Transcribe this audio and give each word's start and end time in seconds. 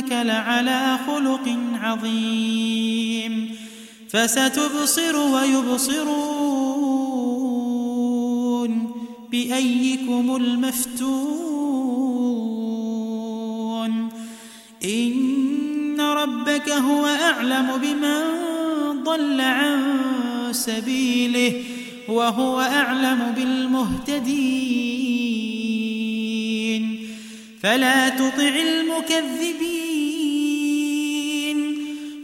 وإنك 0.00 0.12
لعلى 0.26 0.98
خلق 1.06 1.56
عظيم 1.82 3.56
فستبصر 4.10 5.16
ويبصرون 5.16 6.30
بأيكم 9.30 10.36
المفتون 10.36 11.40
إن 14.84 16.00
ربك 16.00 16.68
هو 16.70 17.06
أعلم 17.06 17.70
بمن 17.82 18.20
ضل 19.04 19.40
عن 19.40 20.08
سبيله 20.52 21.62
وهو 22.08 22.60
أعلم 22.60 23.32
بالمهتدين 23.36 24.70
فلا 27.62 28.08
تطع 28.08 28.48
المكذبين 28.48 29.79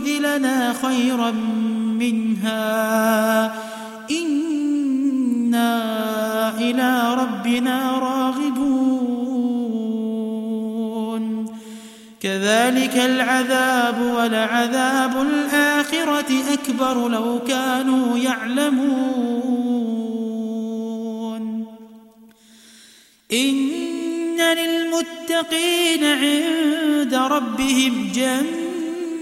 يبدلنا 0.00 0.74
خيرا 0.82 1.30
منها. 2.00 3.54
إنا 4.10 5.68
إلى 6.58 7.14
ربنا 7.14 7.98
راغبون. 7.98 8.80
كذلك 12.20 12.96
العذاب 12.96 14.00
ولعذاب 14.00 15.22
الآخرة 15.22 16.32
أكبر 16.52 17.08
لو 17.08 17.40
كانوا 17.48 18.18
يعلمون. 18.18 18.80
إن 23.32 24.40
للمتقين 24.40 26.04
عند 26.04 27.14
ربهم 27.14 28.12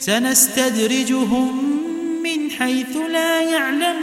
سنستدرجهم 0.00 1.64
من 2.22 2.50
حيث 2.50 2.96
لا 2.96 3.40
يعلمون. 3.40 4.00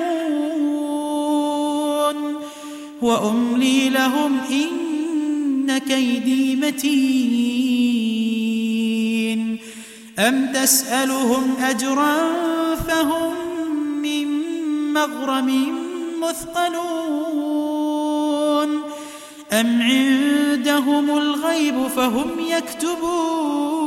وأملي 3.01 3.89
لهم 3.89 4.38
إن 4.51 5.77
كيدي 5.77 6.55
متين. 6.55 7.97
أم 10.19 10.51
تسألهم 10.53 11.55
أجرا 11.61 12.17
فهم 12.88 13.33
من 14.01 14.27
مغرم 14.93 15.77
مثقلون. 16.21 16.88
أم 19.51 19.81
عندهم 19.81 21.17
الغيب 21.17 21.88
فهم 21.88 22.29
يكتبون. 22.39 23.87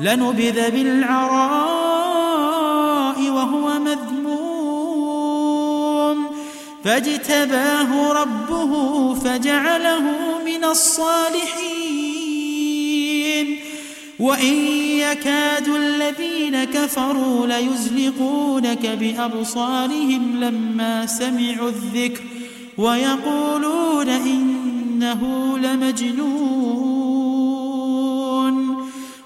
لنبذ 0.00 0.70
بالعراء 0.70 1.60
وهو 3.30 3.78
مذموم. 3.78 4.30
فاجتباه 6.84 8.12
ربه 8.12 9.14
فجعله 9.14 10.02
من 10.46 10.64
الصالحين. 10.64 12.00
وإن 14.20 14.54
يكاد 14.98 15.68
الذين 15.68 16.64
كفروا 16.64 17.46
ليزلقونك 17.46 18.86
بأبصارهم 18.86 20.40
لما 20.40 21.06
سمعوا 21.06 21.68
الذكر 21.68 22.22
ويقولون 22.78 24.08
إنه 24.08 25.58
لمجنون. 25.58 26.89